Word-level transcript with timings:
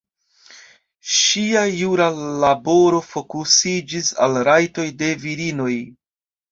Ŝia 1.15 1.61
jura 1.81 2.09
laboro 2.47 3.05
fokusiĝis 3.11 4.13
al 4.27 4.43
rajtoj 4.51 4.89
de 5.05 5.17
virinoj. 5.29 5.75